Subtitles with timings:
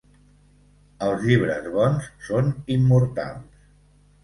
[1.07, 3.65] Els llibres bons són immortals.